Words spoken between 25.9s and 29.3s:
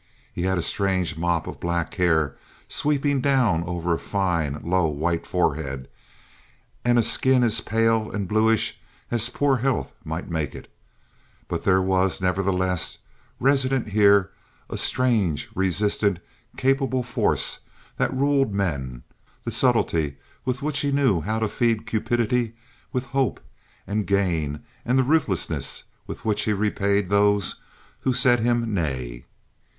with which he repaid those who said him nay.